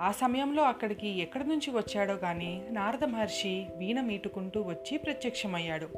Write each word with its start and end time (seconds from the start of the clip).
ఆ 0.00 0.12
సమయంలో 0.12 0.62
అక్కడికి 0.62 1.08
ఎక్కడి 1.08 1.48
నుంచి 1.48 1.70
వచ్చాడో 1.70 2.14
కానీ 2.14 2.62
నారద 2.70 3.04
మహర్షి 3.04 3.66
వీణ 3.76 4.00
మీటుకుంటూ 4.00 4.60
వచ్చి 4.60 4.98
ప్రత్యక్షమయ్యాడు. 4.98 5.88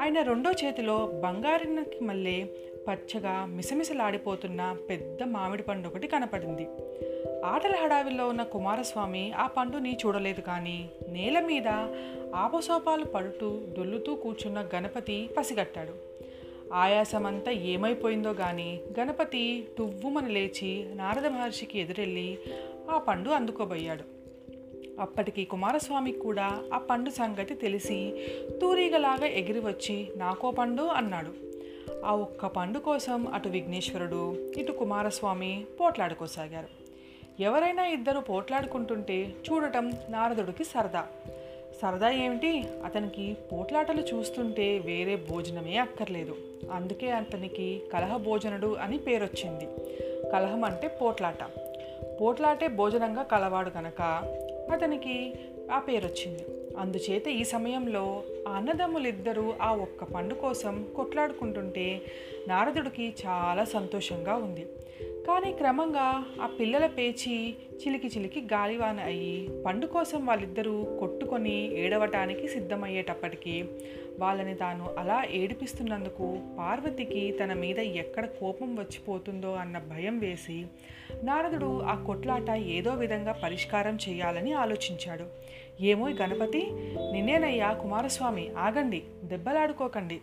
ఆయన 0.00 0.22
రెండో 0.22 0.50
చేతిలో 0.50 1.06
బంగారునికి 1.06 2.04
మళ్ళీ 2.04 2.46
పచ్చగా 2.88 3.46
మిసమిసలాడిపోతున్న 3.46 4.76
పెద్ద 4.90 5.22
మామిడి 5.22 5.62
పండు 5.62 5.88
ఒకటి 5.88 6.06
కనపడింది. 6.06 6.66
ఆటల 7.44 7.74
హడావిల్లో 7.84 8.28
ఉన్న 8.28 8.42
కుమారస్వామి 8.42 9.32
ఆ 9.32 9.46
పండుని 9.46 9.98
చూడలేదు 10.06 10.40
కానీ 10.40 10.90
నేల 11.08 11.40
మీద 11.40 11.68
ఆపసోపాలు 12.34 13.04
పడుతూ 13.04 13.60
దొల్లుతూ 13.78 14.14
కూర్చున్న 14.14 14.68
గణపతి 14.74 15.30
పసిగట్టాడు. 15.36 16.12
ఆయాసమంతా 16.74 17.50
ఏమైపోయిందో 17.50 18.30
గాని 18.30 18.80
గణపతి 19.00 19.68
టువ్వుమని 19.78 20.28
లేచి 20.28 20.86
నారద 20.94 21.26
మహర్షికి 21.26 21.78
ఎదురెళ్ళి 21.78 22.38
ఆ 22.90 22.98
పండు 22.98 23.30
అందుకోబోయాడు. 23.30 24.04
అప్పటికి 25.00 25.44
కుమారస్వామికి 25.44 26.18
కూడా 26.18 26.62
ఆ 26.74 26.78
పండు 26.78 27.10
సంగతి 27.10 27.54
తెలిసి 27.54 28.28
తూరీగలాగా 28.62 29.26
ఎగిరి 29.26 29.60
వచ్చి 29.60 30.08
నాకో 30.16 30.50
పండు 30.50 30.82
అన్నాడు. 30.82 31.32
ఆ 32.04 32.14
ఒక్క 32.14 32.46
పండు 32.46 32.78
కోసం 32.78 33.28
అటు 33.34 33.48
విఘ్నేశ్వరుడు 33.48 34.52
ఇటు 34.56 34.72
కుమారస్వామి 34.72 35.64
పోట్లాడుకోసాగారు. 35.80 36.81
ఎవరైనా 37.40 37.86
ఇద్దరు 37.86 38.20
పోట్లాడుకుంటుంటే 38.20 39.32
చూడటం 39.52 39.92
నారదుడికి 40.08 40.64
సరదా. 40.64 41.04
సరదా 41.82 42.10
ఏమిటి? 42.10 42.64
అతనికి 42.84 43.36
పోట్లాటలు 43.52 44.00
చూస్తుంటే 44.00 44.78
వేరే 44.78 45.16
భోజనమే 45.16 45.76
అక్కర్లేదు. 45.76 46.36
అందుకే 46.72 47.10
అతనికి 47.10 47.82
కలహ 47.92 48.16
భోజనుడు 48.16 48.74
అని 48.74 48.98
పేరొచ్చింది. 48.98 49.66
కలహం 50.30 50.64
అంటే 50.64 50.88
పోట్లాట. 50.88 51.44
పోట్లాటే 52.20 52.68
భోజనంగా 52.68 53.22
కలవాడు 53.22 53.70
కనుక 53.70 54.02
అతనికి 54.72 55.34
ఆ 55.72 55.78
పేరొచ్చింది. 55.78 56.44
అందుచేత 56.78 57.28
ఈ 57.28 57.44
సమయంలో 57.44 58.22
ఆ 58.48 58.52
అన్నదమ్ములిద్దరూ 58.52 59.54
ఆ 59.62 59.74
ఒక్క 59.74 60.04
పండు 60.04 60.34
కోసం 60.34 60.86
కొట్లాడుకుంటుంటే 60.96 62.00
నారదుడికి 62.48 63.14
చాలా 63.26 63.64
సంతోషంగా 63.64 64.34
ఉంది. 64.34 64.66
కానీ 65.26 65.52
క్రమంగా 65.52 66.24
ఆ 66.42 66.46
పిల్లల 66.46 66.86
పేచి 66.86 67.54
చిలికి 67.74 68.06
చిలికి 68.06 68.40
గాలివాన 68.40 69.00
అయ్యి 69.00 69.48
పండు 69.66 69.86
కోసం 69.86 70.26
వాళ్ళిద్దరూ 70.26 70.96
కొట్టుకొని 71.00 71.80
ఏడవటానికి 71.80 72.48
సిద్ధమయ్యేటప్పటికీ 72.48 73.64
వాళ్ళని 74.18 74.54
తాను 74.54 74.88
అలా 74.98 75.24
ఏడిపిస్తున్నందుకు 75.30 76.38
పార్వతికి 76.58 77.32
తన 77.32 77.52
మీద 77.52 77.78
ఎక్కడ 77.78 78.26
కోపం 78.26 78.76
వచ్చిపోతుందో 78.76 79.52
అన్న 79.52 79.78
భయం 79.78 80.18
వేసి 80.18 80.66
నారదుడు 81.24 81.82
ఆ 81.82 81.94
కొట్లాట 81.94 82.50
ఏదో 82.50 82.90
విధంగా 82.90 83.32
పరిష్కారం 83.32 83.98
చేయాలని 84.08 84.52
ఆలోచించాడు. 84.52 85.24
ఏమో 85.82 86.08
గణపతి 86.08 86.68
నిన్నేనయ్యా 87.12 87.72
కుమారస్వామి 87.72 88.50
ఆగండి 88.58 89.02
దెబ్బలాడుకోకండి. 89.24 90.20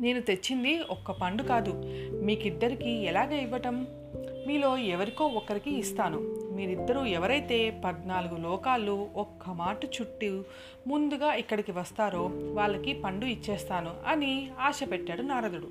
నేను 0.00 0.20
తెచ్చింది 0.20 0.80
ఒక్క 0.90 1.10
పండు 1.10 1.42
కాదు. 1.42 1.82
మీకిద్దరికీ 2.22 2.90
ఎలాగ 2.90 3.32
ఇవ్వటం? 3.32 3.86
మీలో 4.46 4.76
ఎవరికో 4.76 5.24
ఒకరికి 5.24 5.78
ఇస్తాను. 5.78 6.18
మీరిద్దరూ 6.52 7.04
ఎవరైతే 7.04 7.82
పద్నాలుగు 7.84 8.36
లోకాలు 8.36 9.08
ఒక్క 9.16 9.50
మాట 9.50 9.84
చుట్టూ 9.84 10.44
ముందుగా 10.86 11.34
ఇక్కడికి 11.34 11.72
వస్తారో 11.72 12.30
వాళ్ళకి 12.34 12.94
పండు 12.94 13.26
ఇచ్చేస్తాను 13.26 13.90
అని 14.06 14.50
ఆశ 14.60 14.80
పెట్టాడు 14.90 15.22
నారదుడు. 15.22 15.68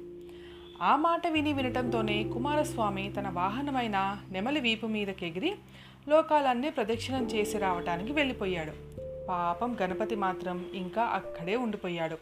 ఆ 0.81 0.95
మాట 0.95 1.27
విని 1.27 1.53
వినటంతోనే 1.53 2.23
కుమారస్వామి 2.23 3.13
తన 3.19 3.29
వాహనమైన 3.29 4.17
నెమలి 4.31 4.59
వీపు 4.59 4.88
మీదకెగిరి 4.88 5.53
లోకాలన్నీ 6.09 6.69
ప్రదక్షిణం 6.69 7.25
చేసి 7.25 7.57
రావటానికి 7.57 8.11
వెళ్ళిపోయాడు. 8.11 8.91
పాపం 9.27 9.77
గణపతి 9.81 10.15
మాత్రం 10.15 10.65
ఇంకా 10.73 11.01
అక్కడే 11.01 11.55
ఉండిపోయాడు. 11.55 12.17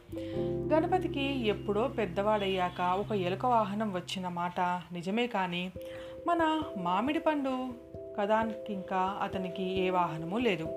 గణపతికి 0.74 1.48
ఎప్పుడో 1.48 1.88
పెద్దవాడయ్యాక 1.88 2.82
ఒక 2.82 3.12
ఎలుక 3.12 3.46
వాహనం 3.46 3.94
వచ్చిన 3.94 4.28
మాట 4.28 4.60
నిజమే 4.92 5.28
కానీ 5.28 5.72
మన 6.28 6.62
మామిడి 6.78 7.20
పండు 7.20 7.68
కదానికి 8.20 8.74
ఇంకా 8.74 9.20
అతనికి 9.22 9.64
ఏ 9.64 9.90
వాహనము 9.90 10.38
లేదు. 10.38 10.68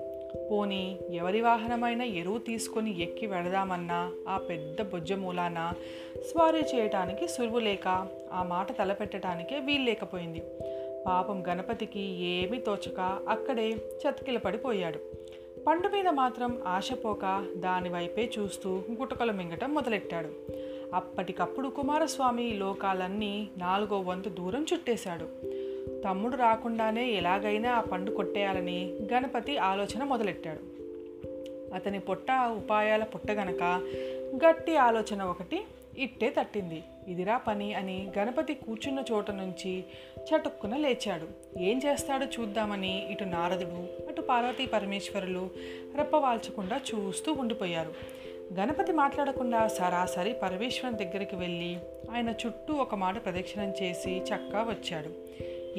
పోనీ 0.51 0.99
ఎవరి 1.11 1.41
వాహనమైన 1.41 2.01
ఎరువు 2.01 2.37
తీసుకొని 2.37 3.01
ఎక్కి 3.01 3.25
వెళదామన్నా 3.25 4.11
ఆ 4.27 4.37
పెద్ద 4.37 4.81
బొజ్జ 4.81 5.13
మూలాన 5.13 5.73
స్వారీ 6.31 6.59
చేయటానికి 6.59 7.27
సులువు 7.27 7.59
లేక 7.59 8.07
ఆ 8.33 8.43
మాట 8.43 8.77
తలపెట్టడానికే 8.77 9.59
వీల్లేకపోయింది 9.59 10.43
పాపం 11.07 11.47
గణపతికి 11.47 12.01
ఏమీ 12.25 12.57
తోచక 12.57 13.19
అక్కడే 13.29 13.69
చతికిల 13.73 14.37
పడిపోయాడు 14.37 14.99
పండు 15.67 15.87
మీద 15.87 16.07
మాత్రం 16.07 16.61
ఆశపోక 16.67 17.45
దానివైపే 17.57 18.31
చూస్తూ 18.39 18.81
గుటకలు 18.99 19.31
మింగటం 19.31 19.73
మొదలెట్టాడు. 19.73 20.62
అప్పటికప్పుడు 20.93 21.67
కుమారస్వామి 21.67 22.51
లోకాలన్నీ 22.51 23.47
నాలుగో 23.57 23.99
వంతు 23.99 24.29
దూరం 24.29 24.65
చుట్టేశాడు. 24.73 25.27
తమ్ముడు 26.01 26.37
రాకుండానే 26.37 27.11
ఎలాగైనా 27.11 27.71
ఆ 27.73 27.81
పండు 27.81 28.11
కొట్టేయాలని 28.11 28.97
గణపతి 29.13 29.57
ఆలోచన 29.57 30.03
మొదలెట్టాడు. 30.03 30.73
అతని 31.75 31.99
పొట్ట 31.99 32.31
ఉపాయాల 32.31 33.03
పుట్టగనక 33.03 33.63
గట్టి 34.45 34.75
ఆలోచన 34.77 35.23
ఒకటి 35.23 35.61
ఇట్టే 35.97 36.33
తట్టింది. 36.39 36.83
ఇదిరా 37.07 37.37
పని 37.37 37.73
అని 37.73 38.11
గణపతి 38.17 38.53
కూర్చున్న 38.53 39.03
చోట 39.11 39.31
నుంచి 39.31 39.83
చటుక్కున 40.29 40.77
లేచాడు. 40.77 41.59
ఏం 41.59 41.81
చేస్తాడో 41.85 42.25
చూద్దామని 42.25 43.11
ఇటు 43.11 43.23
నారదుడు 43.23 44.07
అటు 44.07 44.21
పార్వతీ 44.21 44.65
పరమేశ్వరులు 44.65 45.49
రెప్పవాల్చకుండా 45.95 46.77
చూస్తూ 46.77 47.33
ఉండిపోయారు. 47.33 48.22
గణపతి 48.53 48.91
మాట్లాడకుండా 48.91 49.67
సరాసరి 49.67 50.33
పరమేశ్వరుని 50.33 51.05
దగ్గరికి 51.05 51.35
వెళ్ళి 51.35 51.77
ఆయన 52.11 52.29
చుట్టూ 52.29 52.73
ఒక 52.73 52.95
మాట 52.95 53.23
ప్రదక్షిణం 53.23 53.73
చేసి 53.83 54.17
చక్కా 54.17 54.61
వచ్చాడు. 54.63 55.09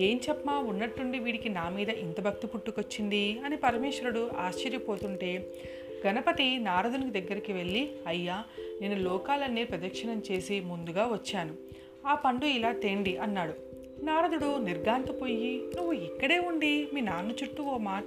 ఏం 0.00 0.20
చెప్పమా? 0.28 0.58
ఉన్నట్టుండి 0.58 1.18
వీడికి 1.18 1.48
నా 1.48 1.68
మీద 1.68 1.88
ఇంత 1.88 2.20
భక్తి 2.20 2.46
పుట్టుకొచ్చింది? 2.46 3.40
అని 3.44 3.56
పరమేశ్వరుడు 3.56 4.30
ఆశ్చర్యపోతుంటే 4.38 5.46
గణపతి 6.06 6.58
నారదునికి 6.58 7.20
దగ్గరికి 7.20 7.52
వెళ్ళి 7.52 7.90
అయ్యా 8.06 8.44
నేను 8.80 9.02
లోకాలన్నీ 9.02 9.64
ప్రదక్షిణం 9.64 10.22
చేసి 10.30 10.60
ముందుగా 10.60 11.04
వచ్చాను. 11.06 11.54
ఆ 12.06 12.14
పండు 12.14 12.46
ఇలా 12.46 12.72
తేండి 12.72 13.16
అన్నాడు. 13.16 13.54
నారదుడు 14.04 14.56
నిర్గాంతపోయి 14.56 15.62
నువ్వు 15.76 15.92
ఇక్కడే 15.92 16.38
ఉండి 16.38 16.88
మీ 16.94 17.00
నాన్న 17.00 17.30
చుట్టూ 17.30 17.62
ఓ 17.62 17.78
మాట 17.78 18.04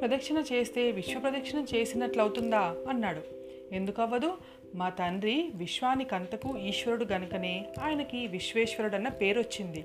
ప్రదక్షిణ 0.00 0.44
చేస్తే 0.52 0.90
విశ్వ 0.90 1.20
ప్రదక్షిణ 1.20 1.64
చేసినట్లవుతుందా? 1.74 2.76
అన్నాడు. 2.88 3.41
ఎందుకవ్వదు? 3.72 4.32
మా 4.74 4.88
తండ్రి 4.88 5.50
విశ్వానికంతకు 5.54 6.56
ఈశ్వరుడు 6.56 7.04
గనుకనే 7.04 7.66
ఆయనకి 7.82 8.26
విశ్వేశ్వరుడు 8.26 8.94
అన్న 8.94 9.08
పేరొచ్చింది. 9.08 9.84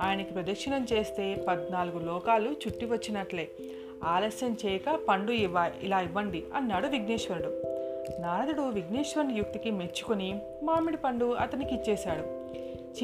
ఆయనకి 0.00 0.32
ప్రదక్షిణం 0.32 0.86
చేస్తే 0.92 1.44
పద్నాలుగు 1.48 1.98
లోకాలు 1.98 2.50
చుట్టి 2.50 2.86
వచ్చినట్లే. 2.86 3.48
ఆలస్యం 4.04 4.56
చేయక 4.66 4.90
పండు 5.08 5.32
ఇవ్వ 5.32 5.70
ఇలా 5.82 6.00
ఇవ్వండి 6.00 6.44
అన్నాడు 6.54 6.86
విఘ్నేశ్వరుడు. 6.86 7.62
నారదుడు 8.20 8.62
విఘ్నేశ్వరుని 8.62 9.34
యుక్తికి 9.34 9.70
మెచ్చుకొని 9.70 10.40
మామిడి 10.62 10.96
పండు 10.96 11.32
అతనికి 11.32 11.74
ఇచ్చేశాడు. 11.74 12.54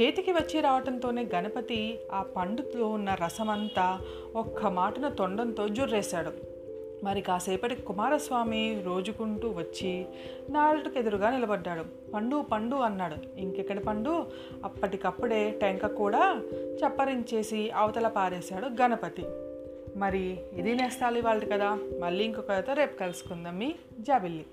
చేతికి 0.01 0.33
వచ్చి 0.33 0.61
రావటంతోనే 0.61 1.27
గణపతి 1.35 1.99
ఆ 2.13 2.23
పండుతో 2.23 2.89
ఉన్న 2.89 3.15
రసమంతా 3.15 4.01
ఒక్క 4.37 4.67
మాటన 4.67 5.09
తొండంతో 5.09 5.69
జుర్రేశాడు. 5.69 6.54
మరి 7.05 7.21
కాసేపటి 7.21 7.75
కుమారస్వామి 7.75 8.83
రోజుకుంటూ 8.85 9.51
వచ్చి 9.51 10.07
నారదుడికి 10.51 10.99
ఎదురుగా 10.99 11.31
నిలబడ్డాడు. 11.31 12.11
పండు 12.13 12.43
పండు 12.43 12.77
అన్నాడు. 12.77 13.39
ఇంకెక్కడి 13.39 13.81
పండు? 13.81 14.27
అప్పటికప్పుడే 14.65 15.59
టెంక 15.61 15.87
కూడా 15.87 16.41
చప్పరించేసి 16.55 17.71
అవతల 17.71 18.09
పారేశాడు 18.09 18.67
గణపతి. 18.67 19.25
మరి 19.97 20.41
ఇది 20.53 20.75
నేస్తాలి 20.75 21.21
వాళ్ళది 21.21 21.51
కదా. 21.51 21.79
మళ్ళీ 22.01 22.25
ఇంకొక 22.25 22.51
రేపు 22.51 22.99
కలుసుకుందాం 22.99 23.59
మీ 23.59 23.75
జాబిల్లి. 24.01 24.47